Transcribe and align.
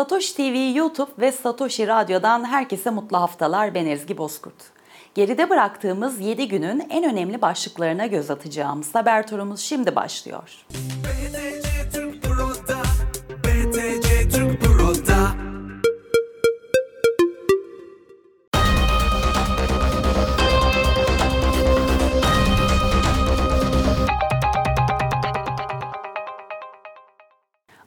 Satoshi 0.00 0.36
TV 0.36 0.76
YouTube 0.76 1.10
ve 1.18 1.32
Satoshi 1.32 1.86
Radyo'dan 1.86 2.44
herkese 2.44 2.90
mutlu 2.90 3.16
haftalar. 3.16 3.74
Ben 3.74 3.86
Ezgi 3.86 4.18
Bozkurt. 4.18 4.54
Geride 5.14 5.50
bıraktığımız 5.50 6.20
7 6.20 6.48
günün 6.48 6.86
en 6.90 7.04
önemli 7.04 7.42
başlıklarına 7.42 8.06
göz 8.06 8.30
atacağımız 8.30 8.94
haber 8.94 9.26
turumuz 9.26 9.60
şimdi 9.60 9.96
başlıyor. 9.96 10.66
BTC 10.70 12.09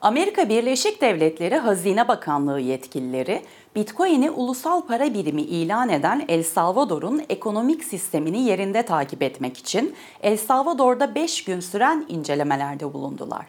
Amerika 0.03 0.49
Birleşik 0.49 1.01
Devletleri 1.01 1.57
Hazine 1.57 2.07
Bakanlığı 2.07 2.59
yetkilileri 2.59 3.41
Bitcoin'i 3.75 4.31
ulusal 4.31 4.81
para 4.81 5.13
birimi 5.13 5.41
ilan 5.41 5.89
eden 5.89 6.25
El 6.27 6.43
Salvador'un 6.43 7.23
ekonomik 7.29 7.83
sistemini 7.83 8.43
yerinde 8.43 8.83
takip 8.83 9.21
etmek 9.21 9.57
için 9.57 9.95
El 10.21 10.37
Salvador'da 10.37 11.15
5 11.15 11.43
gün 11.43 11.59
süren 11.59 12.05
incelemelerde 12.09 12.93
bulundular. 12.93 13.45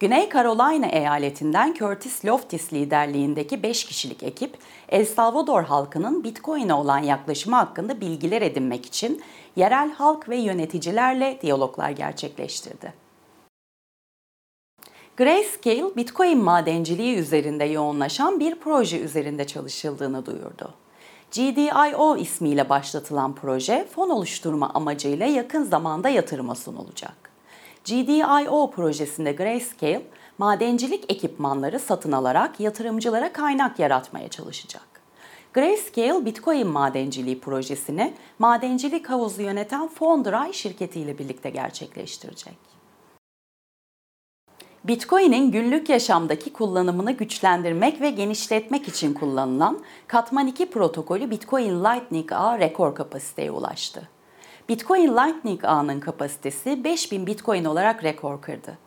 Güney 0.00 0.30
Carolina 0.30 0.86
eyaletinden 0.86 1.74
Curtis 1.78 2.24
Loftis 2.24 2.72
liderliğindeki 2.72 3.62
5 3.62 3.84
kişilik 3.84 4.22
ekip, 4.22 4.58
El 4.88 5.04
Salvador 5.04 5.62
halkının 5.62 6.24
Bitcoin'e 6.24 6.74
olan 6.74 6.98
yaklaşımı 6.98 7.56
hakkında 7.56 8.00
bilgiler 8.00 8.42
edinmek 8.42 8.86
için 8.86 9.22
yerel 9.56 9.92
halk 9.92 10.28
ve 10.28 10.36
yöneticilerle 10.36 11.38
diyaloglar 11.42 11.90
gerçekleştirdi. 11.90 13.09
Grayscale, 15.16 15.96
Bitcoin 15.96 16.38
madenciliği 16.38 17.16
üzerinde 17.16 17.64
yoğunlaşan 17.64 18.40
bir 18.40 18.54
proje 18.54 19.00
üzerinde 19.00 19.46
çalışıldığını 19.46 20.26
duyurdu. 20.26 20.74
GDIO 21.32 22.16
ismiyle 22.16 22.68
başlatılan 22.68 23.34
proje, 23.34 23.88
fon 23.94 24.10
oluşturma 24.10 24.70
amacıyla 24.74 25.26
yakın 25.26 25.62
zamanda 25.62 26.08
yatırıma 26.08 26.54
sunulacak. 26.54 27.30
GDIO 27.84 28.70
projesinde 28.70 29.32
Grayscale, 29.32 30.02
madencilik 30.38 31.12
ekipmanları 31.12 31.78
satın 31.78 32.12
alarak 32.12 32.60
yatırımcılara 32.60 33.32
kaynak 33.32 33.78
yaratmaya 33.78 34.28
çalışacak. 34.28 34.86
Grayscale 35.52 36.24
Bitcoin 36.24 36.66
madenciliği 36.66 37.40
projesini 37.40 38.14
madencilik 38.38 39.10
havuzu 39.10 39.42
yöneten 39.42 39.88
Fondray 39.88 40.52
şirketiyle 40.52 41.18
birlikte 41.18 41.50
gerçekleştirecek. 41.50 42.79
Bitcoin'in 44.84 45.50
günlük 45.50 45.88
yaşamdaki 45.88 46.52
kullanımını 46.52 47.12
güçlendirmek 47.12 48.00
ve 48.00 48.10
genişletmek 48.10 48.88
için 48.88 49.14
kullanılan 49.14 49.78
Katman 50.06 50.46
2 50.46 50.70
protokolü 50.70 51.30
Bitcoin 51.30 51.84
Lightning 51.84 52.32
ağ 52.32 52.58
rekor 52.58 52.94
kapasiteye 52.94 53.50
ulaştı. 53.50 54.08
Bitcoin 54.68 55.08
Lightning 55.08 55.64
ağının 55.64 56.00
kapasitesi 56.00 56.84
5000 56.84 57.26
Bitcoin 57.26 57.64
olarak 57.64 58.04
rekor 58.04 58.40
kırdı. 58.40 58.78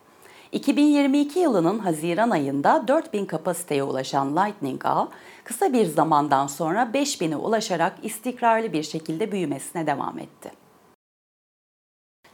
2022 0.52 1.38
yılının 1.38 1.78
Haziran 1.78 2.30
ayında 2.30 2.88
4000 2.88 3.26
kapasiteye 3.26 3.82
ulaşan 3.82 4.36
Lightning 4.36 4.86
ağ 4.86 5.08
kısa 5.44 5.72
bir 5.72 5.86
zamandan 5.86 6.46
sonra 6.46 6.90
5000'e 6.94 7.36
ulaşarak 7.36 7.92
istikrarlı 8.02 8.72
bir 8.72 8.82
şekilde 8.82 9.32
büyümesine 9.32 9.86
devam 9.86 10.18
etti. 10.18 10.63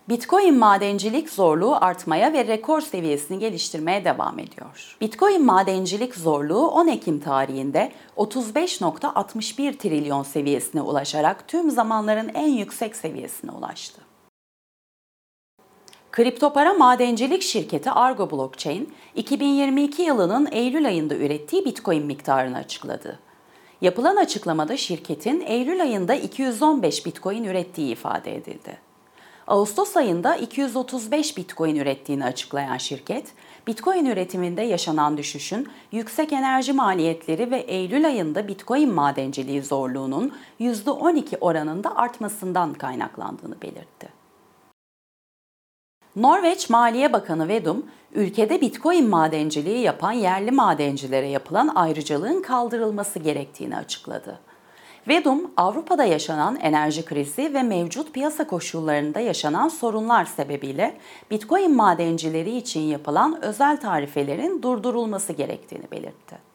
Bitcoin 0.09 0.59
madencilik 0.59 1.31
zorluğu 1.31 1.77
artmaya 1.85 2.33
ve 2.33 2.47
rekor 2.47 2.81
seviyesini 2.81 3.39
geliştirmeye 3.39 4.05
devam 4.05 4.39
ediyor. 4.39 4.97
Bitcoin 5.01 5.45
madencilik 5.45 6.15
zorluğu 6.15 6.67
10 6.67 6.89
Ekim 6.89 7.21
tarihinde 7.21 7.93
35.61 8.17 9.77
trilyon 9.77 10.23
seviyesine 10.23 10.83
ulaşarak 10.83 11.49
tüm 11.49 11.71
zamanların 11.71 12.31
en 12.35 12.49
yüksek 12.49 12.97
seviyesine 12.97 13.51
ulaştı. 13.51 14.01
Kripto 16.13 16.53
para 16.53 16.75
madencilik 16.75 17.43
şirketi 17.43 17.91
Argo 17.91 18.31
Blockchain, 18.31 18.95
2022 19.15 20.03
yılının 20.03 20.49
Eylül 20.53 20.87
ayında 20.87 21.15
ürettiği 21.15 21.65
Bitcoin 21.65 22.07
miktarını 22.07 22.57
açıkladı. 22.57 23.19
Yapılan 23.81 24.17
açıklamada 24.17 24.77
şirketin 24.77 25.41
Eylül 25.41 25.83
ayında 25.83 26.15
215 26.15 27.07
Bitcoin 27.07 27.45
ürettiği 27.45 27.93
ifade 27.93 28.37
edildi. 28.37 28.90
Ağustos 29.51 29.97
ayında 29.97 30.37
235 30.37 31.37
Bitcoin 31.37 31.77
ürettiğini 31.77 32.25
açıklayan 32.25 32.77
şirket, 32.77 33.33
Bitcoin 33.67 34.05
üretiminde 34.05 34.63
yaşanan 34.63 35.17
düşüşün 35.17 35.69
yüksek 35.93 36.33
enerji 36.33 36.73
maliyetleri 36.73 37.51
ve 37.51 37.57
Eylül 37.57 38.07
ayında 38.07 38.49
Bitcoin 38.49 38.93
madenciliği 38.93 39.63
zorluğunun 39.63 40.33
%12 40.61 41.39
oranında 41.41 41.97
artmasından 41.97 42.75
kaynaklandığını 42.75 43.63
belirtti. 43.63 44.09
Norveç 46.17 46.71
Maliye 46.71 47.13
Bakanı 47.13 47.49
Vedum, 47.49 47.87
ülkede 48.13 48.61
Bitcoin 48.61 49.09
madenciliği 49.09 49.79
yapan 49.79 50.13
yerli 50.13 50.51
madencilere 50.51 51.29
yapılan 51.29 51.73
ayrıcalığın 51.75 52.43
kaldırılması 52.43 53.19
gerektiğini 53.19 53.77
açıkladı. 53.77 54.50
Vedum, 55.09 55.51
Avrupa'da 55.57 56.05
yaşanan 56.05 56.57
enerji 56.57 57.05
krizi 57.05 57.55
ve 57.55 57.63
mevcut 57.63 58.15
piyasa 58.15 58.47
koşullarında 58.47 59.21
yaşanan 59.21 59.69
sorunlar 59.69 60.25
sebebiyle 60.25 60.97
Bitcoin 61.31 61.77
madencileri 61.77 62.57
için 62.57 62.81
yapılan 62.81 63.43
özel 63.43 63.81
tarifelerin 63.81 64.63
durdurulması 64.63 65.33
gerektiğini 65.33 65.91
belirtti. 65.91 66.51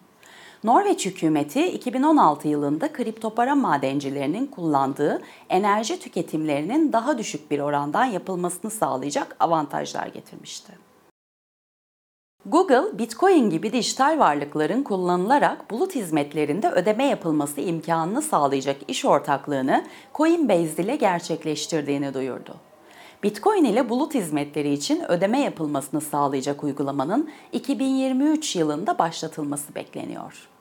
Norveç 0.63 1.05
hükümeti 1.05 1.67
2016 1.67 2.47
yılında 2.47 2.93
kripto 2.93 3.29
para 3.29 3.55
madencilerinin 3.55 4.47
kullandığı 4.47 5.21
enerji 5.49 5.99
tüketimlerinin 5.99 6.93
daha 6.93 7.17
düşük 7.17 7.51
bir 7.51 7.59
orandan 7.59 8.05
yapılmasını 8.05 8.71
sağlayacak 8.71 9.35
avantajlar 9.39 10.07
getirmişti. 10.07 10.84
Google, 12.47 12.97
Bitcoin 12.97 13.49
gibi 13.49 13.73
dijital 13.73 14.19
varlıkların 14.19 14.83
kullanılarak 14.83 15.71
bulut 15.71 15.95
hizmetlerinde 15.95 16.69
ödeme 16.69 17.05
yapılması 17.05 17.61
imkanını 17.61 18.21
sağlayacak 18.21 18.77
iş 18.87 19.05
ortaklığını 19.05 19.85
Coinbase 20.15 20.83
ile 20.83 20.95
gerçekleştirdiğini 20.95 22.13
duyurdu. 22.13 22.55
Bitcoin 23.23 23.63
ile 23.63 23.89
bulut 23.89 24.13
hizmetleri 24.13 24.73
için 24.73 25.11
ödeme 25.11 25.41
yapılmasını 25.41 26.01
sağlayacak 26.01 26.63
uygulamanın 26.63 27.29
2023 27.51 28.55
yılında 28.55 28.97
başlatılması 28.97 29.75
bekleniyor. 29.75 30.54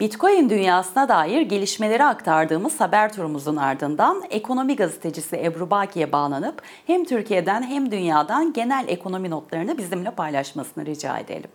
Bitcoin 0.00 0.50
dünyasına 0.50 1.08
dair 1.08 1.40
gelişmeleri 1.40 2.04
aktardığımız 2.04 2.80
haber 2.80 3.12
turumuzun 3.12 3.56
ardından 3.56 4.24
ekonomi 4.30 4.76
gazetecisi 4.76 5.36
Ebru 5.36 5.70
Baki'ye 5.70 6.12
bağlanıp 6.12 6.62
hem 6.86 7.04
Türkiye'den 7.04 7.62
hem 7.62 7.90
dünyadan 7.90 8.52
genel 8.52 8.84
ekonomi 8.88 9.30
notlarını 9.30 9.78
bizimle 9.78 10.10
paylaşmasını 10.10 10.86
rica 10.86 11.18
edelim. 11.18 11.50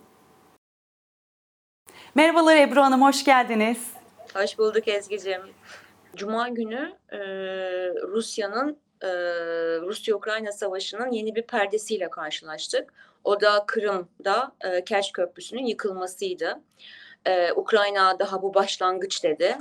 Merhabalar 2.15 2.57
Ebru 2.57 2.81
Hanım, 2.81 3.01
hoş 3.01 3.25
geldiniz. 3.25 3.77
Hoş 4.35 4.57
bulduk 4.57 4.87
Ezgi'cim. 4.87 5.41
Cuma 6.15 6.49
günü 6.49 6.93
e, 7.11 7.17
Rusya'nın 8.07 8.77
e, 9.01 9.07
Rusya-Ukrayna 9.81 10.51
savaşının 10.51 11.11
yeni 11.11 11.35
bir 11.35 11.43
perdesiyle 11.43 12.09
karşılaştık. 12.09 12.93
O 13.23 13.41
da 13.41 13.63
Kırım'da 13.67 14.51
e, 14.61 14.83
Kerç 14.83 15.11
Köprüsü'nün 15.11 15.65
yıkılmasıydı 15.65 16.59
e, 17.27 17.51
Ukrayna 17.53 18.19
daha 18.19 18.41
bu 18.41 18.53
başlangıç 18.53 19.23
dedi. 19.23 19.57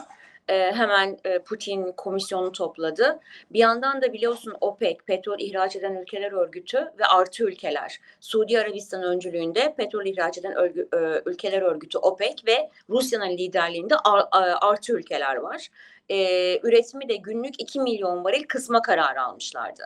E, 0.48 0.72
hemen 0.72 1.18
e, 1.24 1.38
Putin 1.38 1.92
komisyonu 1.92 2.52
topladı. 2.52 3.20
Bir 3.50 3.58
yandan 3.58 4.02
da 4.02 4.12
biliyorsun 4.12 4.54
OPEC, 4.60 4.96
petrol 5.06 5.38
ihraç 5.38 5.76
eden 5.76 5.94
ülkeler 5.94 6.32
örgütü 6.32 6.92
ve 6.98 7.04
artı 7.04 7.44
ülkeler. 7.44 8.00
Suudi 8.20 8.58
Arabistan 8.58 9.02
öncülüğünde 9.02 9.74
petrol 9.76 10.06
ihraç 10.06 10.38
eden 10.38 10.54
örgü, 10.54 10.88
e, 10.94 11.30
ülkeler 11.30 11.62
örgütü 11.62 11.98
OPEC 11.98 12.34
ve 12.46 12.70
Rusya'nın 12.90 13.30
liderliğinde 13.30 13.94
ar, 13.96 14.26
artı 14.60 14.92
ülkeler 14.92 15.36
var 15.36 15.68
e, 16.08 16.58
üretimi 16.62 17.08
de 17.08 17.16
günlük 17.16 17.60
2 17.60 17.80
milyon 17.80 18.24
varil 18.24 18.44
kısma 18.44 18.82
kararı 18.82 19.22
almışlardı. 19.22 19.84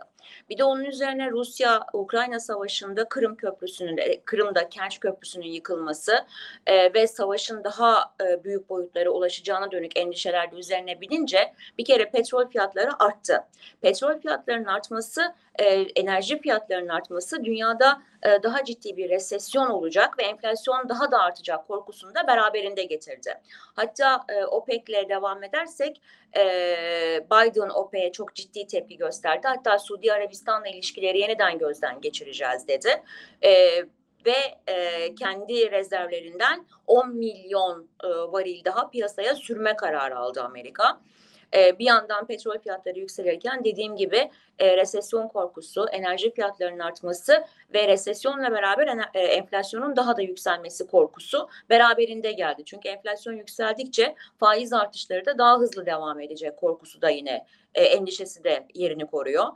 Bir 0.51 0.59
de 0.59 0.65
onun 0.65 0.85
üzerine 0.85 1.31
Rusya-Ukrayna 1.31 2.41
savaşında 2.41 3.09
Kırım 3.09 3.37
Köprüsü'nün, 3.37 3.97
e, 3.99 4.21
Kırım'da 4.21 4.69
Kerç 4.69 5.01
Köprüsü'nün 5.01 5.47
yıkılması 5.47 6.27
e, 6.67 6.95
ve 6.95 7.07
savaşın 7.07 7.65
daha 7.65 8.15
e, 8.23 8.45
büyük 8.45 8.69
boyutlara 8.69 9.11
ulaşacağına 9.11 9.71
dönük 9.71 9.99
endişeler 9.99 10.53
de 10.53 10.57
üzerine 10.57 11.01
binince 11.01 11.55
bir 11.79 11.85
kere 11.85 12.11
petrol 12.11 12.49
fiyatları 12.49 13.03
arttı. 13.03 13.45
Petrol 13.81 14.21
fiyatlarının 14.21 14.65
artması, 14.65 15.35
e, 15.59 15.65
enerji 15.81 16.41
fiyatlarının 16.41 16.89
artması 16.89 17.45
dünyada 17.45 18.03
e, 18.23 18.43
daha 18.43 18.65
ciddi 18.65 18.97
bir 18.97 19.11
resesyon 19.11 19.67
olacak 19.67 20.19
ve 20.19 20.23
enflasyon 20.23 20.89
daha 20.89 21.11
da 21.11 21.19
artacak 21.19 21.69
korkusunu 21.69 22.15
da 22.15 22.27
beraberinde 22.27 22.85
getirdi. 22.85 23.35
Hatta 23.75 24.25
e, 24.29 24.45
OPEC'le 24.45 25.09
devam 25.09 25.45
edersek 25.45 26.01
Biden 27.31 27.69
OPEC'e 27.69 28.13
çok 28.13 28.35
ciddi 28.35 28.67
tepki 28.67 28.97
gösterdi. 28.97 29.49
Hatta 29.49 29.79
Suudi 29.79 30.07
Arabistan'la 30.19 30.69
ilişkileri 30.69 31.19
yeniden 31.19 31.59
gözden 31.59 32.01
geçireceğiz 32.01 32.69
dedi. 32.69 33.03
ve 34.27 34.73
e, 34.73 35.15
kendi 35.15 35.71
rezervlerinden 35.71 36.67
10 36.87 37.17
milyon 37.17 37.89
e, 38.05 38.09
varil 38.09 38.65
daha 38.65 38.91
piyasaya 38.91 39.35
sürme 39.35 39.77
kararı 39.77 40.19
aldı 40.19 40.43
Amerika. 40.43 41.01
E, 41.57 41.79
bir 41.79 41.85
yandan 41.85 42.27
petrol 42.27 42.59
fiyatları 42.59 42.99
yükselirken 42.99 43.65
dediğim 43.65 43.97
gibi 43.97 44.31
e, 44.59 44.77
resesyon 44.77 45.29
korkusu, 45.29 45.87
enerji 45.93 46.35
fiyatlarının 46.35 46.79
artması 46.79 47.45
ve 47.75 47.89
resesyonla 47.89 48.53
beraber 48.53 48.99
e, 49.15 49.21
enflasyonun 49.21 49.97
daha 49.97 50.17
da 50.17 50.23
yükselmesi 50.23 50.87
korkusu 50.87 51.49
beraberinde 51.71 52.33
geldi. 52.33 52.63
Çünkü 52.65 52.89
enflasyon 52.89 53.35
yükseldikçe 53.35 54.15
faiz 54.39 54.73
artışları 54.73 55.27
da 55.27 55.39
daha 55.39 55.59
hızlı 55.59 55.87
devam 55.87 56.21
edecek 56.21 56.57
korkusu 56.57 57.03
da 57.03 57.11
yine 57.11 57.47
e, 57.75 57.83
endişesi 57.83 58.45
de 58.45 58.67
yerini 58.75 59.07
koruyor. 59.07 59.47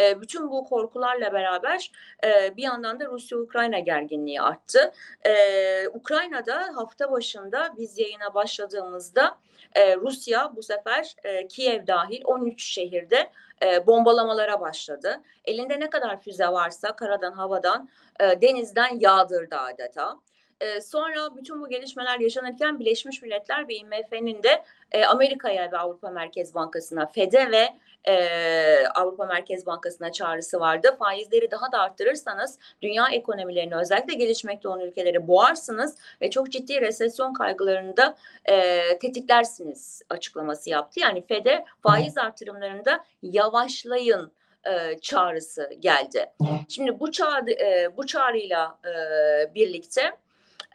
E, 0.00 0.20
bütün 0.20 0.50
bu 0.50 0.64
korkularla 0.64 1.32
beraber 1.32 1.92
e, 2.24 2.56
bir 2.56 2.62
yandan 2.62 3.00
da 3.00 3.06
Rusya-Ukrayna 3.06 3.78
gerginliği 3.78 4.42
arttı. 4.42 4.92
E, 5.26 5.88
Ukrayna'da 5.88 6.76
hafta 6.76 7.10
başında 7.10 7.74
biz 7.78 7.98
yayına 7.98 8.34
başladığımızda 8.34 9.38
e, 9.74 9.96
Rusya 9.96 10.52
bu 10.56 10.62
sefer 10.62 11.16
e, 11.24 11.48
Kiev 11.48 11.86
dahil 11.86 12.22
13 12.24 12.64
şehirde 12.64 13.30
e, 13.62 13.86
bombalamalara 13.86 14.60
başladı. 14.60 15.20
Elinde 15.44 15.80
ne 15.80 15.90
kadar 15.90 16.20
füze 16.20 16.46
varsa 16.46 16.96
karadan, 16.96 17.32
havadan, 17.32 17.88
e, 18.20 18.40
denizden 18.40 18.98
yağdırdı 19.00 19.56
adeta. 19.56 20.18
E, 20.62 20.80
sonra 20.80 21.36
bütün 21.36 21.60
bu 21.60 21.68
gelişmeler 21.68 22.20
yaşanırken 22.20 22.80
Birleşmiş 22.80 23.22
Milletler 23.22 23.68
ve 23.68 23.74
IMF'nin 23.74 24.42
de 24.42 24.64
e, 24.92 25.04
Amerika'ya 25.04 25.72
ve 25.72 25.78
Avrupa 25.78 26.10
Merkez 26.10 26.54
Bankası'na, 26.54 27.06
FED'e 27.06 27.50
ve 27.50 27.68
e, 28.04 28.86
Avrupa 28.86 29.26
Merkez 29.26 29.66
Bankası'na 29.66 30.12
çağrısı 30.12 30.60
vardı. 30.60 30.96
Faizleri 30.98 31.50
daha 31.50 31.72
da 31.72 31.78
arttırırsanız 31.78 32.58
dünya 32.82 33.08
ekonomilerini 33.08 33.76
özellikle 33.76 34.14
gelişmekte 34.14 34.68
olan 34.68 34.80
ülkeleri 34.80 35.28
boğarsınız 35.28 35.96
ve 36.20 36.30
çok 36.30 36.50
ciddi 36.50 36.80
resesyon 36.80 37.32
kaygılarını 37.32 37.96
da 37.96 38.16
e, 38.44 38.82
tetiklersiniz 38.98 40.02
açıklaması 40.10 40.70
yaptı. 40.70 41.00
Yani 41.00 41.22
FED'e 41.22 41.64
faiz 41.82 42.18
artırımlarında 42.18 43.04
yavaşlayın 43.22 44.32
e, 44.66 44.98
çağrısı 44.98 45.70
geldi. 45.80 46.26
Şimdi 46.68 47.00
bu 47.00 47.12
çağrı 47.12 47.50
e, 47.50 47.96
bu 47.96 48.06
çağrıyla 48.06 48.78
e, 48.84 49.54
birlikte 49.54 50.21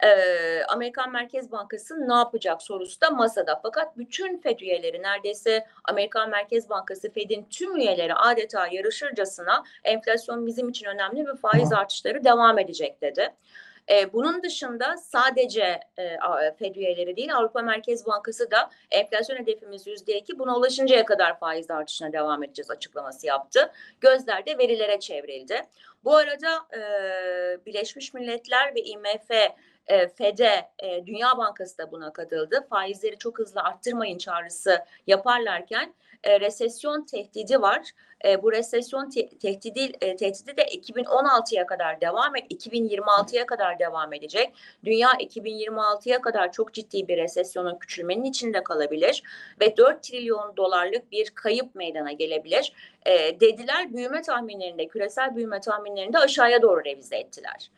e, 0.04 0.62
Amerikan 0.68 1.12
Merkez 1.12 1.52
Bankası 1.52 2.08
ne 2.08 2.14
yapacak 2.14 2.62
sorusu 2.62 3.00
da 3.00 3.10
masada. 3.10 3.60
Fakat 3.62 3.98
bütün 3.98 4.38
FED 4.38 4.60
üyeleri 4.60 5.02
neredeyse 5.02 5.66
Amerikan 5.84 6.30
Merkez 6.30 6.70
Bankası 6.70 7.12
FED'in 7.12 7.46
tüm 7.50 7.76
üyeleri 7.76 8.14
adeta 8.14 8.68
yarışırcasına 8.72 9.64
enflasyon 9.84 10.46
bizim 10.46 10.68
için 10.68 10.86
önemli 10.86 11.26
ve 11.26 11.34
faiz 11.34 11.72
artışları 11.72 12.24
devam 12.24 12.58
edecek 12.58 13.02
dedi. 13.02 13.34
E, 13.90 14.12
bunun 14.12 14.42
dışında 14.42 14.96
sadece 14.96 15.80
e, 15.98 16.16
FED 16.58 16.74
üyeleri 16.74 17.16
değil 17.16 17.36
Avrupa 17.36 17.62
Merkez 17.62 18.06
Bankası 18.06 18.50
da 18.50 18.70
enflasyon 18.90 19.36
hedefimiz 19.36 19.86
yüzde 19.86 20.18
iki 20.18 20.38
buna 20.38 20.56
ulaşıncaya 20.56 21.04
kadar 21.04 21.38
faiz 21.38 21.70
artışına 21.70 22.12
devam 22.12 22.44
edeceğiz 22.44 22.70
açıklaması 22.70 23.26
yaptı. 23.26 23.72
Gözler 24.00 24.46
de 24.46 24.58
verilere 24.58 25.00
çevrildi. 25.00 25.62
Bu 26.04 26.16
arada 26.16 26.76
e, 26.76 26.80
Birleşmiş 27.66 28.14
Milletler 28.14 28.74
ve 28.74 28.80
IMF 28.80 29.30
e, 29.88 30.08
FED'e, 30.08 30.68
e, 30.78 31.06
Dünya 31.06 31.38
Bankası 31.38 31.78
da 31.78 31.92
buna 31.92 32.12
katıldı. 32.12 32.66
Faizleri 32.70 33.18
çok 33.18 33.38
hızlı 33.38 33.60
arttırmayın 33.60 34.18
çağrısı 34.18 34.84
yaparlarken 35.06 35.94
e, 36.24 36.40
resesyon 36.40 37.04
tehdidi 37.04 37.62
var. 37.62 37.90
E, 38.24 38.42
bu 38.42 38.52
resesyon 38.52 39.10
te- 39.10 39.28
tehdidi, 39.28 39.92
e, 40.00 40.16
tehdidi 40.16 40.56
de 40.56 40.62
2016'ya 40.62 41.66
kadar 41.66 42.00
devam 42.00 42.36
et, 42.36 42.50
2026'ya 42.50 43.46
kadar 43.46 43.78
devam 43.78 44.12
edecek. 44.12 44.54
Dünya 44.84 45.08
2026'ya 45.08 46.20
kadar 46.20 46.52
çok 46.52 46.74
ciddi 46.74 47.08
bir 47.08 47.16
resesyonun 47.16 47.78
küçülmenin 47.78 48.24
içinde 48.24 48.62
kalabilir 48.62 49.22
ve 49.60 49.76
4 49.76 50.02
trilyon 50.02 50.56
dolarlık 50.56 51.12
bir 51.12 51.30
kayıp 51.30 51.74
meydana 51.74 52.12
gelebilir. 52.12 52.72
E, 53.06 53.40
dediler 53.40 53.92
büyüme 53.92 54.22
tahminlerinde, 54.22 54.88
küresel 54.88 55.36
büyüme 55.36 55.60
tahminlerinde 55.60 56.18
aşağıya 56.18 56.62
doğru 56.62 56.84
revize 56.84 57.16
ettiler. 57.16 57.70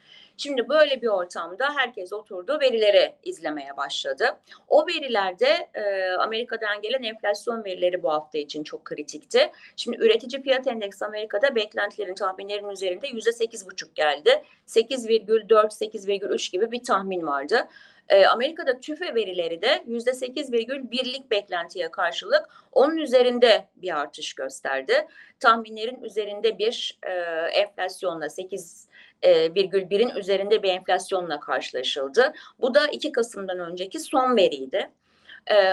Şimdi 0.43 0.69
böyle 0.69 1.03
bir 1.03 1.07
ortamda 1.07 1.75
herkes 1.77 2.13
oturdu 2.13 2.61
verileri 2.61 3.15
izlemeye 3.23 3.77
başladı. 3.77 4.25
O 4.69 4.87
verilerde 4.87 5.69
e, 5.75 6.11
Amerika'dan 6.13 6.83
gelen 6.83 7.03
enflasyon 7.03 7.65
verileri 7.65 8.03
bu 8.03 8.11
hafta 8.11 8.39
için 8.39 8.65
çok 8.65 8.85
kritikti. 8.85 9.51
Şimdi 9.77 9.97
üretici 9.97 10.43
fiyat 10.43 10.67
endeksi 10.67 11.05
Amerika'da 11.05 11.55
beklentilerin 11.55 12.15
tahminlerin 12.15 12.69
üzerinde 12.69 13.09
yüzde 13.09 13.33
sekiz 13.33 13.67
buçuk 13.67 13.95
geldi. 13.95 14.43
8,4-8,3 14.67 16.53
gibi 16.53 16.71
bir 16.71 16.85
tahmin 16.85 17.27
vardı. 17.27 17.69
E, 18.09 18.27
Amerika'da 18.27 18.81
tüfe 18.81 19.15
verileri 19.15 19.63
de 19.63 19.85
yüzde 19.87 20.13
sekiz 20.13 20.53
virgül 20.53 20.91
birlik 20.91 21.31
beklentiye 21.31 21.91
karşılık 21.91 22.49
onun 22.73 22.97
üzerinde 22.97 23.69
bir 23.77 24.01
artış 24.01 24.35
gösterdi. 24.35 25.07
Tahminlerin 25.41 26.03
üzerinde 26.03 26.59
bir 26.59 26.99
e, 27.03 27.13
enflasyonla 27.61 28.29
sekiz 28.29 28.90
e, 29.23 29.47
1,1'in 29.47 30.17
üzerinde 30.17 30.63
bir 30.63 30.69
enflasyonla 30.69 31.41
karşılaşıldı. 31.41 32.33
Bu 32.61 32.75
da 32.75 32.87
2 32.87 33.13
Kasım'dan 33.13 33.59
önceki 33.59 34.01
son 34.01 34.37
veriydi. 34.37 34.91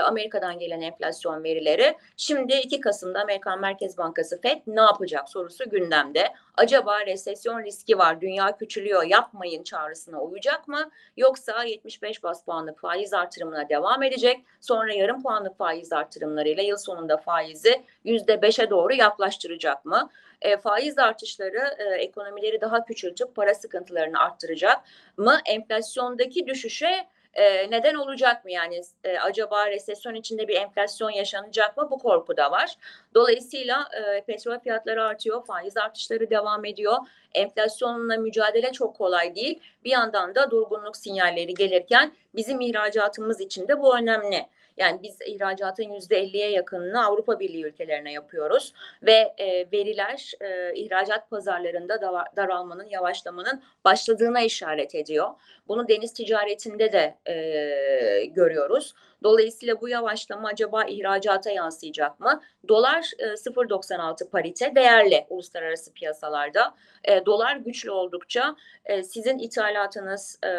Amerika'dan 0.03 0.59
gelen 0.59 0.81
enflasyon 0.81 1.43
verileri. 1.43 1.97
Şimdi 2.17 2.53
2 2.53 2.79
Kasım'da 2.79 3.21
Amerikan 3.21 3.59
Merkez 3.59 3.97
Bankası 3.97 4.41
FED 4.41 4.61
ne 4.67 4.81
yapacak 4.81 5.29
sorusu 5.29 5.69
gündemde. 5.69 6.33
Acaba 6.57 7.05
resesyon 7.05 7.63
riski 7.63 7.97
var, 7.97 8.21
dünya 8.21 8.57
küçülüyor, 8.57 9.03
yapmayın 9.03 9.63
çağrısına 9.63 10.21
uyacak 10.21 10.67
mı? 10.67 10.89
Yoksa 11.17 11.63
75 11.63 12.23
bas 12.23 12.45
puanlık 12.45 12.79
faiz 12.79 13.13
artırımına 13.13 13.69
devam 13.69 14.03
edecek. 14.03 14.45
Sonra 14.61 14.93
yarım 14.93 15.23
puanlık 15.23 15.57
faiz 15.57 15.93
artırımlarıyla 15.93 16.63
yıl 16.63 16.77
sonunda 16.77 17.17
faizi 17.17 17.83
%5'e 18.05 18.69
doğru 18.69 18.93
yaklaştıracak 18.93 19.85
mı? 19.85 20.09
e, 20.41 20.57
faiz 20.57 20.99
artışları 20.99 21.75
e, 21.77 21.83
ekonomileri 21.83 22.61
daha 22.61 22.85
küçültüp 22.85 23.35
para 23.35 23.55
sıkıntılarını 23.55 24.19
arttıracak 24.19 24.83
mı? 25.17 25.39
Enflasyondaki 25.45 26.47
düşüşe 26.47 27.07
e, 27.37 27.71
neden 27.71 27.95
olacak 27.95 28.45
mı? 28.45 28.51
Yani 28.51 28.81
e, 29.03 29.19
acaba 29.19 29.67
resesyon 29.67 30.15
içinde 30.15 30.47
bir 30.47 30.55
enflasyon 30.55 31.09
yaşanacak 31.09 31.77
mı? 31.77 31.87
Bu 31.91 31.99
korku 31.99 32.37
da 32.37 32.51
var. 32.51 32.75
Dolayısıyla 33.15 33.89
e, 33.93 34.21
petrol 34.21 34.59
fiyatları 34.59 35.03
artıyor, 35.03 35.45
faiz 35.45 35.77
artışları 35.77 36.29
devam 36.29 36.65
ediyor. 36.65 36.97
Enflasyonla 37.33 38.17
mücadele 38.17 38.71
çok 38.71 38.95
kolay 38.95 39.35
değil. 39.35 39.59
Bir 39.83 39.91
yandan 39.91 40.35
da 40.35 40.51
durgunluk 40.51 40.97
sinyalleri 40.97 41.53
gelirken 41.53 42.11
bizim 42.35 42.61
ihracatımız 42.61 43.41
için 43.41 43.67
de 43.67 43.81
bu 43.81 43.97
önemli. 43.97 44.45
Yani 44.77 44.99
biz 45.03 45.17
ihracatın 45.25 45.83
yüzde 45.83 46.23
50'ye 46.23 46.51
yakınını 46.51 47.05
Avrupa 47.05 47.39
Birliği 47.39 47.65
ülkelerine 47.65 48.11
yapıyoruz 48.11 48.73
ve 49.01 49.33
e, 49.37 49.71
veriler 49.71 50.31
e, 50.41 50.73
ihracat 50.75 51.29
pazarlarında 51.29 52.01
da, 52.01 52.25
daralmanın, 52.35 52.89
yavaşlamanın 52.89 53.63
başladığına 53.85 54.41
işaret 54.41 54.95
ediyor. 54.95 55.29
Bunu 55.67 55.87
deniz 55.87 56.13
ticaretinde 56.13 56.91
de 56.91 57.31
e, 57.31 58.25
görüyoruz. 58.25 58.93
Dolayısıyla 59.23 59.81
bu 59.81 59.89
yavaşlama 59.89 60.47
acaba 60.47 60.83
ihracata 60.83 61.51
yansıyacak 61.51 62.19
mı? 62.19 62.41
Dolar 62.67 63.11
e, 63.19 63.25
0.96 63.25 64.29
parite 64.29 64.75
değerli 64.75 65.25
uluslararası 65.29 65.93
piyasalarda. 65.93 66.75
E, 67.03 67.25
dolar 67.25 67.55
güçlü 67.55 67.91
oldukça 67.91 68.55
e, 68.85 69.03
sizin 69.03 69.37
ithalatınız 69.37 70.39
e, 70.43 70.51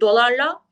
dolarla 0.00 0.62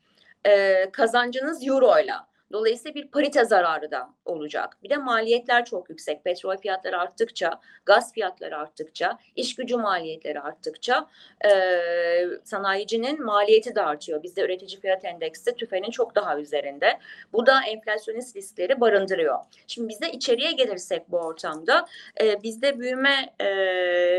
kazancınız 0.93 1.67
euro 1.67 1.99
ile. 1.99 2.13
Dolayısıyla 2.51 2.95
bir 2.95 3.07
parite 3.07 3.45
zararı 3.45 3.91
da 3.91 4.09
olacak. 4.25 4.77
Bir 4.83 4.89
de 4.89 4.97
maliyetler 4.97 5.65
çok 5.65 5.89
yüksek. 5.89 6.23
Petrol 6.23 6.57
fiyatları 6.57 6.99
arttıkça, 6.99 7.59
gaz 7.85 8.13
fiyatları 8.13 8.57
arttıkça, 8.57 9.17
iş 9.35 9.55
gücü 9.55 9.77
maliyetleri 9.77 10.39
arttıkça 10.39 11.07
e, 11.45 11.51
sanayicinin 12.43 13.25
maliyeti 13.25 13.75
de 13.75 13.81
artıyor. 13.81 14.23
Bizde 14.23 14.41
üretici 14.41 14.79
fiyat 14.79 15.05
endeksi 15.05 15.55
tüfenin 15.55 15.91
çok 15.91 16.15
daha 16.15 16.39
üzerinde. 16.39 16.99
Bu 17.33 17.45
da 17.45 17.61
enflasyonist 17.67 18.35
riskleri 18.35 18.81
barındırıyor. 18.81 19.39
Şimdi 19.67 19.89
bize 19.89 20.11
içeriye 20.11 20.51
gelirsek 20.51 21.11
bu 21.11 21.17
ortamda 21.17 21.85
e, 22.21 22.43
bizde 22.43 22.79
büyüme 22.79 23.33
e, 23.39 23.47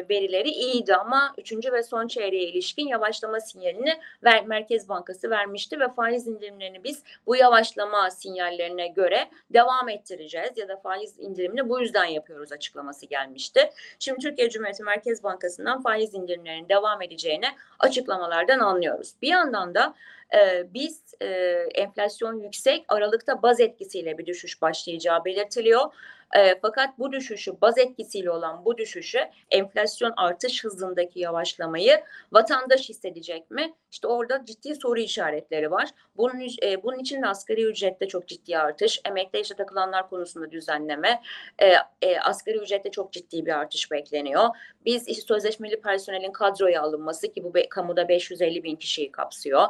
verileri 0.09 0.49
iyiydi 0.49 0.95
ama 0.95 1.35
üçüncü 1.39 1.73
ve 1.73 1.83
son 1.83 2.07
çeyreğe 2.07 2.45
ilişkin 2.45 2.89
yavaşlama 2.89 3.41
sinyalini 3.41 4.01
Merkez 4.47 4.89
Bankası 4.89 5.31
vermişti 5.31 5.81
ve 5.81 5.89
faiz 5.89 6.27
indirimlerini 6.27 6.85
biz 6.85 7.03
bu 7.27 7.37
yavaşlama 7.37 8.11
sinyallerine 8.23 8.89
göre 8.89 9.31
devam 9.51 9.89
ettireceğiz 9.89 10.51
ya 10.57 10.69
da 10.69 10.77
faiz 10.77 11.19
indirimini 11.19 11.69
bu 11.69 11.81
yüzden 11.81 12.05
yapıyoruz 12.05 12.53
açıklaması 12.53 13.07
gelmişti. 13.07 13.71
Şimdi 13.99 14.19
Türkiye 14.19 14.51
Cumhuriyeti 14.51 14.83
Merkez 14.83 15.23
Bankası'ndan 15.23 15.83
faiz 15.83 16.15
indirimlerinin 16.15 16.69
devam 16.69 17.03
edeceğini 17.03 17.47
açıklamalardan 17.79 18.59
anlıyoruz. 18.59 19.15
Bir 19.23 19.29
yandan 19.29 19.75
da 19.75 19.95
e, 20.35 20.67
biz 20.75 21.15
e, 21.23 21.27
enflasyon 21.75 22.41
yüksek 22.41 22.85
Aralık'ta 22.89 23.43
baz 23.43 23.61
etkisiyle 23.61 24.19
bir 24.19 24.27
düşüş 24.27 24.63
başlayacağı 24.63 25.25
belirtiliyor. 25.25 25.95
E, 26.37 26.59
fakat 26.63 26.99
bu 26.99 27.13
düşüşü, 27.13 27.61
baz 27.61 27.79
etkisiyle 27.79 28.31
olan 28.31 28.65
bu 28.65 28.79
düşüşü, 28.79 29.19
enflasyon 29.51 30.13
artış 30.17 30.65
hızındaki 30.65 31.21
yavaşlamayı 31.21 32.01
vatandaş 32.33 32.89
hissedecek 32.89 33.51
mi? 33.51 33.75
İşte 33.91 34.07
orada 34.07 34.45
ciddi 34.45 34.75
soru 34.75 35.01
işaretleri 35.01 35.71
var. 35.71 35.89
Bunun, 36.17 36.41
e, 36.63 36.83
bunun 36.83 36.99
için 36.99 37.23
de 37.23 37.27
asgari 37.27 37.65
ücrette 37.65 38.09
çok 38.09 38.29
ciddi 38.29 38.59
artış, 38.59 39.01
emekli 39.05 39.41
işe 39.41 39.55
takılanlar 39.55 40.11
konusunda 40.11 40.51
düzenleme, 40.51 41.23
e, 41.59 41.73
e, 42.03 42.21
asgari 42.21 42.59
ücrette 42.59 42.91
çok 42.91 43.13
ciddi 43.13 43.47
bir 43.47 43.59
artış 43.59 43.91
bekleniyor. 43.91 44.49
Biz 44.85 45.09
işte 45.09 45.23
sözleşmeli 45.23 45.81
personelin 45.81 46.33
kadroya 46.33 46.83
alınması 46.83 47.33
ki 47.33 47.45
bu 47.45 47.55
be, 47.55 47.69
kamuda 47.69 48.09
550 48.09 48.65
bin 48.65 48.77
kişiyi 48.77 49.13
kapsıyor. 49.13 49.67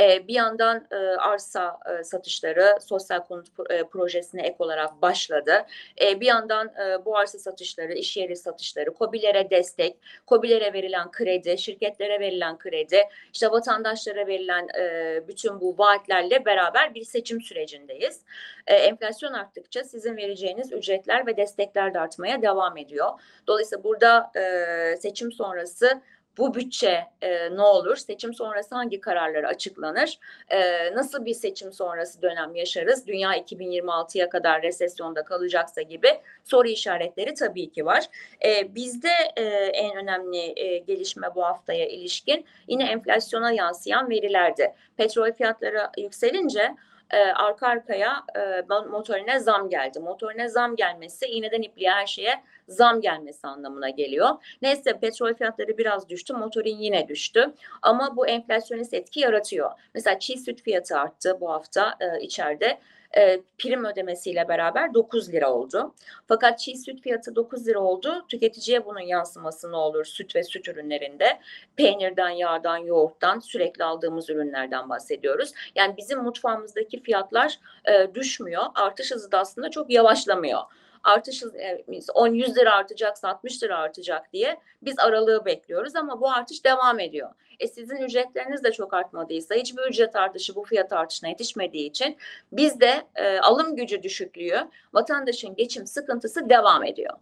E, 0.00 0.28
bir 0.28 0.34
yandan 0.34 0.86
e, 0.90 0.96
arsa 0.96 1.78
e, 2.00 2.04
satışları 2.04 2.78
sosyal 2.80 3.20
konut 3.20 3.46
e, 3.70 3.84
projesine 3.84 4.42
ek 4.42 4.56
olarak 4.58 5.02
başladı. 5.02 5.66
E, 6.00 6.20
bir 6.20 6.26
yandan 6.26 6.68
e, 6.68 7.04
bu 7.04 7.18
arsa 7.18 7.38
satışları, 7.38 7.92
iş 7.92 8.16
yeri 8.16 8.36
satışları, 8.36 8.94
COBİ'lere 8.98 9.50
destek, 9.50 9.96
COBİ'lere 10.28 10.72
verilen 10.72 11.10
kredi, 11.10 11.58
şirketlere 11.58 12.20
verilen 12.20 12.58
kredi, 12.58 13.02
işte 13.32 13.48
vatandaşlara 13.64 14.26
verilen 14.26 14.68
e, 14.78 15.28
bütün 15.28 15.60
bu 15.60 15.78
vaatlerle 15.78 16.44
beraber 16.44 16.94
bir 16.94 17.04
seçim 17.04 17.40
sürecindeyiz. 17.40 18.20
E, 18.66 18.74
enflasyon 18.74 19.32
arttıkça 19.32 19.84
sizin 19.84 20.16
vereceğiniz 20.16 20.72
ücretler 20.72 21.26
ve 21.26 21.36
destekler 21.36 21.94
de 21.94 22.00
artmaya 22.00 22.42
devam 22.42 22.76
ediyor. 22.76 23.08
Dolayısıyla 23.46 23.84
burada 23.84 24.30
e, 24.36 24.96
seçim 24.96 25.32
sonrası 25.32 26.02
bu 26.38 26.54
bütçe 26.54 27.06
e, 27.22 27.56
ne 27.56 27.62
olur? 27.62 27.96
Seçim 27.96 28.34
sonrası 28.34 28.74
hangi 28.74 29.00
kararları 29.00 29.48
açıklanır? 29.48 30.18
E, 30.48 30.94
nasıl 30.94 31.24
bir 31.24 31.34
seçim 31.34 31.72
sonrası 31.72 32.22
dönem 32.22 32.54
yaşarız? 32.54 33.06
Dünya 33.06 33.36
2026'ya 33.36 34.28
kadar 34.28 34.62
resesyonda 34.62 35.24
kalacaksa 35.24 35.82
gibi 35.82 36.08
soru 36.44 36.68
işaretleri 36.68 37.34
tabii 37.34 37.70
ki 37.70 37.86
var. 37.86 38.04
E, 38.44 38.74
bizde 38.74 39.12
e, 39.36 39.42
en 39.74 39.96
önemli 39.96 40.52
e, 40.56 40.78
gelişme 40.78 41.34
bu 41.34 41.44
haftaya 41.44 41.88
ilişkin 41.88 42.44
yine 42.68 42.84
enflasyona 42.84 43.52
yansıyan 43.52 44.10
verilerdi. 44.10 44.74
Petrol 44.96 45.32
fiyatları 45.32 45.90
yükselince 45.98 46.74
e, 47.10 47.18
arka 47.18 47.66
arkaya 47.66 48.24
e, 48.36 48.62
motorine 48.90 49.38
zam 49.38 49.68
geldi. 49.68 50.00
Motorine 50.00 50.48
zam 50.48 50.76
gelmesi 50.76 51.26
iğneden 51.26 51.62
ipliğe 51.62 51.90
her 51.90 52.06
şeye 52.06 52.44
zam 52.68 53.00
gelmesi 53.00 53.46
anlamına 53.46 53.90
geliyor. 53.90 54.28
Neyse 54.62 54.98
petrol 55.00 55.34
fiyatları 55.34 55.78
biraz 55.78 56.08
düştü, 56.08 56.32
motorin 56.32 56.76
yine 56.76 57.08
düştü. 57.08 57.54
Ama 57.82 58.16
bu 58.16 58.26
enflasyonist 58.26 58.94
etki 58.94 59.20
yaratıyor. 59.20 59.70
Mesela 59.94 60.18
çiğ 60.18 60.38
süt 60.38 60.62
fiyatı 60.62 60.98
arttı 60.98 61.40
bu 61.40 61.52
hafta 61.52 61.94
e, 62.00 62.20
içeride 62.20 62.78
e, 63.16 63.40
prim 63.58 63.84
ödemesiyle 63.84 64.48
beraber 64.48 64.94
9 64.94 65.32
lira 65.32 65.52
oldu. 65.52 65.94
Fakat 66.28 66.58
çiğ 66.58 66.76
süt 66.76 67.02
fiyatı 67.02 67.36
9 67.36 67.66
lira 67.66 67.80
oldu. 67.80 68.24
Tüketiciye 68.28 68.86
bunun 68.86 69.00
yansıması 69.00 69.72
ne 69.72 69.76
olur 69.76 70.04
süt 70.04 70.36
ve 70.36 70.42
süt 70.42 70.68
ürünlerinde? 70.68 71.40
Peynirden, 71.76 72.28
yağdan, 72.28 72.76
yoğurttan 72.76 73.38
sürekli 73.38 73.84
aldığımız 73.84 74.30
ürünlerden 74.30 74.88
bahsediyoruz. 74.88 75.52
Yani 75.74 75.96
bizim 75.96 76.22
mutfağımızdaki 76.22 77.02
fiyatlar 77.02 77.58
e, 77.84 78.14
düşmüyor. 78.14 78.62
Artış 78.74 79.10
hızı 79.10 79.32
da 79.32 79.38
aslında 79.38 79.70
çok 79.70 79.90
yavaşlamıyor 79.90 80.60
artış 81.04 81.42
10 82.14 82.34
100 82.34 82.56
lira 82.56 82.72
artacaksa 82.72 83.28
60 83.28 83.62
lira 83.62 83.78
artacak 83.78 84.32
diye 84.32 84.60
biz 84.82 84.98
aralığı 84.98 85.44
bekliyoruz 85.44 85.96
ama 85.96 86.20
bu 86.20 86.30
artış 86.30 86.64
devam 86.64 87.00
ediyor. 87.00 87.30
E 87.60 87.68
sizin 87.68 87.96
ücretleriniz 87.96 88.64
de 88.64 88.72
çok 88.72 88.94
artmadıysa 88.94 89.54
hiçbir 89.54 89.82
ücret 89.82 90.16
artışı 90.16 90.54
bu 90.54 90.64
fiyat 90.64 90.92
artışına 90.92 91.28
yetişmediği 91.28 91.90
için 91.90 92.16
bizde 92.52 93.02
e, 93.14 93.38
alım 93.38 93.76
gücü 93.76 94.02
düşüklüğü, 94.02 94.68
vatandaşın 94.92 95.54
geçim 95.54 95.86
sıkıntısı 95.86 96.48
devam 96.48 96.84
ediyor. 96.84 97.16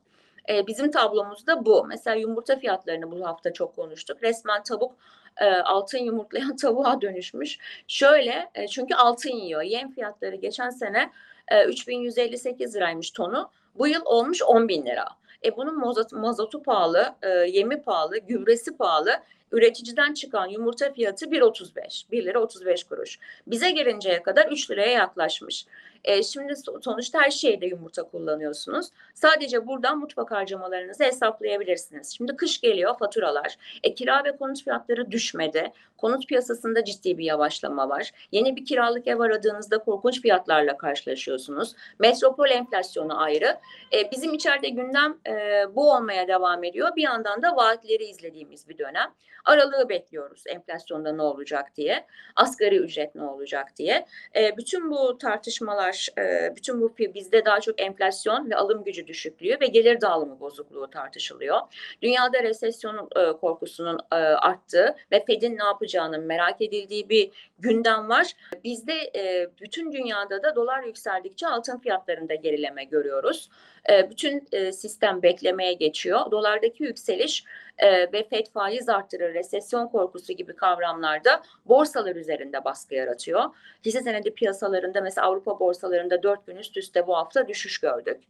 E, 0.49 0.67
bizim 0.67 0.91
tablomuzda 0.91 1.65
bu. 1.65 1.85
Mesela 1.85 2.17
yumurta 2.17 2.57
fiyatlarını 2.57 3.11
bu 3.11 3.27
hafta 3.27 3.53
çok 3.53 3.77
konuştuk. 3.77 4.23
Resmen 4.23 4.63
tavuk 4.63 4.93
e, 5.37 5.47
altın 5.47 5.99
yumurtlayan 5.99 6.57
tavuğa 6.63 7.01
dönüşmüş. 7.01 7.59
Şöyle 7.89 8.51
e, 8.55 8.69
çünkü 8.69 8.95
altın 8.95 9.31
yiyor. 9.31 9.63
Yem 9.63 9.93
fiyatları 9.93 10.37
geçen 10.37 10.71
sene 10.71 11.11
e, 11.49 11.65
3158 11.65 12.77
liraymış 12.77 13.11
tonu. 13.11 13.51
Bu 13.79 13.89
yıl 13.89 14.03
olmuş 14.05 14.43
10 14.43 14.69
bin 14.69 14.87
lira. 14.87 15.05
E 15.45 15.57
bunun 15.57 15.79
mazot, 15.79 16.13
mazotu 16.13 16.63
pahalı, 16.63 17.15
e, 17.23 17.29
yemi 17.29 17.83
pahalı, 17.83 18.19
gübresi 18.19 18.77
pahalı. 18.77 19.11
Üreticiden 19.53 20.15
çıkan 20.15 20.47
yumurta 20.47 20.93
fiyatı 20.93 21.27
1.35, 21.27 22.11
1 22.11 22.25
lira 22.25 22.41
35 22.41 22.85
kuruş. 22.85 23.19
Bize 23.47 23.71
gelinceye 23.71 24.23
kadar 24.23 24.47
3 24.47 24.71
liraya 24.71 24.91
yaklaşmış. 24.93 25.67
E, 26.05 26.23
şimdi 26.23 26.55
sonuçta 26.83 27.23
her 27.23 27.31
şeyde 27.31 27.67
yumurta 27.67 28.03
kullanıyorsunuz. 28.03 28.89
Sadece 29.15 29.67
buradan 29.67 29.99
mutfak 29.99 30.31
harcamalarınızı 30.31 31.05
hesaplayabilirsiniz. 31.05 32.17
Şimdi 32.17 32.37
kış 32.37 32.61
geliyor 32.61 32.99
faturalar. 32.99 33.57
E, 33.83 33.95
kira 33.95 34.25
ve 34.25 34.37
konut 34.37 34.65
fiyatları 34.65 35.11
düşmedi. 35.11 35.73
Konut 35.99 36.29
piyasasında 36.29 36.85
ciddi 36.85 37.19
bir 37.19 37.25
yavaşlama 37.25 37.89
var. 37.89 38.13
Yeni 38.33 38.57
bir 38.57 38.65
kiralık 38.65 39.07
ev 39.07 39.21
aradığınızda 39.21 39.79
korkunç 39.79 40.23
fiyatlarla 40.23 40.77
karşılaşıyorsunuz. 40.77 41.75
Metropol 41.99 42.51
enflasyonu 42.51 43.23
ayrı. 43.23 43.59
E, 43.93 44.11
bizim 44.11 44.35
içeride 44.35 44.69
gündem 44.69 45.19
e, 45.29 45.65
bu 45.75 45.93
olmaya 45.93 46.29
devam 46.29 46.65
ediyor. 46.65 46.97
Bir 46.97 47.03
yandan 47.03 47.43
da 47.43 47.57
vaatleri 47.57 48.05
izlediğimiz 48.05 48.69
bir 48.69 48.79
dönem. 48.79 49.13
Aralığı 49.45 49.89
bekliyoruz 49.89 50.45
enflasyonda 50.47 51.13
ne 51.13 51.23
olacak 51.23 51.77
diye. 51.77 52.07
Asgari 52.37 52.77
ücret 52.77 53.15
ne 53.15 53.23
olacak 53.23 53.77
diye. 53.77 54.07
E, 54.37 54.57
bütün 54.57 54.91
bu 54.91 55.19
tartışmalar, 55.19 55.92
e, 56.19 56.53
bütün 56.57 56.81
bu 56.81 56.95
bizde 56.99 57.45
daha 57.45 57.61
çok 57.61 57.81
enflasyon 57.81 58.51
ve 58.51 58.57
alım 58.57 58.85
gücü 58.85 59.07
düşüklüğü 59.07 59.61
ve 59.61 59.67
gelir 59.67 60.01
dağılımı 60.01 60.41
bozukluğu 60.41 60.91
tartışılıyor. 60.91 61.61
Dünyada 62.03 62.43
resesyon 62.43 63.09
e, 63.17 63.33
korkusunun 63.33 63.99
e, 64.13 64.17
arttığı 64.17 64.97
ve 65.13 65.25
Fed'in 65.25 65.59
ne 65.59 65.65
yapacağının 65.65 66.25
merak 66.25 66.63
edildiği 66.63 67.09
bir 67.09 67.31
gündem 67.59 68.09
var. 68.09 68.33
Bizde 68.65 69.11
e, 69.17 69.51
bütün 69.61 69.93
dünyada 69.93 70.43
da 70.43 70.57
dolar 70.57 70.83
yükseldikçe 70.83 71.47
altın 71.47 71.79
fiyatlarında 71.79 72.35
gerileme 72.35 72.85
görüyoruz. 72.85 73.49
E, 73.91 74.11
bütün 74.11 74.49
e, 74.53 74.73
sistem 74.73 75.23
beklemeye 75.23 75.73
geçiyor. 75.73 76.31
Dolardaki 76.31 76.83
yükseliş 76.83 77.45
e, 77.79 78.13
ve 78.13 78.29
FED 78.29 78.47
faiz 78.55 78.89
arttırır, 78.89 79.35
resesyon 79.35 79.89
korkusu 79.89 80.33
gibi 80.33 80.57
kavramlarda 80.57 81.43
borsalar 81.67 82.17
üzerinde 82.17 82.65
baskı 82.65 82.95
yaratıyor. 82.95 83.45
Hisse 83.85 84.01
senedi 84.01 84.35
piyasalarında 84.35 85.01
mesela 85.01 85.27
Avrupa 85.27 85.61
borsalarında 85.61 86.23
dört 86.23 86.47
gün 86.47 86.57
üst 86.57 86.77
üste 86.77 87.07
bu 87.07 87.17
hafta 87.17 87.49
düşüş 87.49 87.79
gördük. 87.79 88.21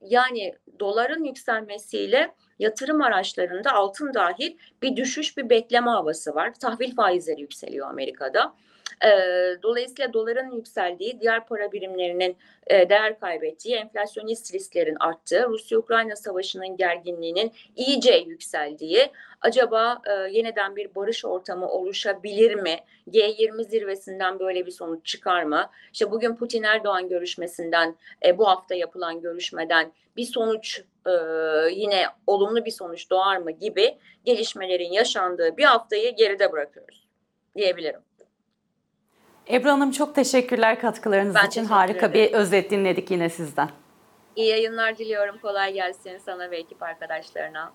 yani 0.00 0.54
doların 0.80 1.24
yükselmesiyle 1.24 2.34
yatırım 2.58 3.02
araçlarında 3.02 3.72
altın 3.72 4.14
dahil 4.14 4.56
bir 4.82 4.96
düşüş, 4.96 5.36
bir 5.36 5.50
bekleme 5.50 5.90
havası 5.90 6.34
var. 6.34 6.54
Tahvil 6.54 6.94
faizleri 6.94 7.40
yükseliyor 7.40 7.90
Amerika'da. 7.90 8.54
E, 9.04 9.08
dolayısıyla 9.62 10.12
doların 10.12 10.50
yükseldiği, 10.50 11.20
diğer 11.20 11.46
para 11.46 11.72
birimlerinin 11.72 12.36
e, 12.66 12.88
değer 12.88 13.20
kaybettiği, 13.20 13.76
enflasyonist 13.76 14.54
risklerin 14.54 14.96
arttığı, 15.00 15.48
Rusya-Ukrayna 15.48 16.16
savaşının 16.16 16.76
gerginliğinin 16.76 17.52
iyice 17.76 18.14
yükseldiği, 18.14 19.12
acaba 19.40 20.02
e, 20.06 20.12
yeniden 20.12 20.76
bir 20.76 20.94
barış 20.94 21.24
ortamı 21.24 21.68
oluşabilir 21.68 22.54
mi? 22.54 22.76
G20 23.10 23.64
zirvesinden 23.64 24.38
böyle 24.38 24.66
bir 24.66 24.70
sonuç 24.70 25.06
çıkar 25.06 25.42
mı? 25.42 25.70
İşte 25.92 26.10
bugün 26.10 26.36
Putin-Erdoğan 26.36 27.08
görüşmesinden, 27.08 27.96
e, 28.26 28.38
bu 28.38 28.48
hafta 28.48 28.74
yapılan 28.74 29.20
görüşmeden 29.20 29.92
bir 30.16 30.24
sonuç 30.24 30.82
e, 31.06 31.12
yine 31.70 32.06
olumlu 32.26 32.64
bir 32.64 32.70
sonuç 32.70 33.10
doğar 33.10 33.36
mı 33.36 33.50
gibi 33.50 33.98
gelişmelerin 34.24 34.92
yaşandığı 34.92 35.56
bir 35.56 35.64
haftayı 35.64 36.16
geride 36.16 36.52
bırakıyoruz 36.52 37.06
diyebilirim. 37.56 38.00
Ebru 39.50 39.70
Hanım 39.70 39.90
çok 39.90 40.14
teşekkürler 40.14 40.80
katkılarınız 40.80 41.34
ben 41.34 41.46
için. 41.46 41.64
Harika 41.64 42.06
ederim. 42.06 42.14
bir 42.14 42.32
özet 42.32 42.70
dinledik 42.70 43.10
yine 43.10 43.28
sizden. 43.30 43.68
İyi 44.36 44.48
yayınlar 44.48 44.98
diliyorum. 44.98 45.38
Kolay 45.42 45.72
gelsin 45.72 46.18
sana 46.24 46.50
ve 46.50 46.58
ekip 46.58 46.82
arkadaşlarına. 46.82 47.72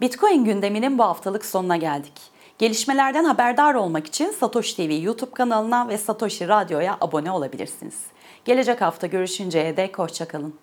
Bitcoin 0.00 0.44
gündeminin 0.44 0.98
bu 0.98 1.04
haftalık 1.04 1.44
sonuna 1.44 1.76
geldik. 1.76 2.12
Gelişmelerden 2.58 3.24
haberdar 3.24 3.74
olmak 3.74 4.06
için 4.06 4.30
Satoshi 4.30 4.76
TV 4.76 5.04
YouTube 5.04 5.30
kanalına 5.30 5.88
ve 5.88 5.98
Satoshi 5.98 6.48
Radyo'ya 6.48 6.96
abone 7.00 7.30
olabilirsiniz. 7.30 8.06
Gelecek 8.44 8.80
hafta 8.80 9.06
görüşünceye 9.06 9.76
dek 9.76 9.98
hoşçakalın. 9.98 10.54